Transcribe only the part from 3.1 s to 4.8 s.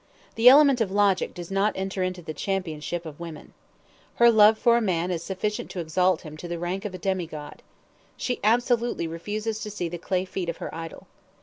woman. Her love for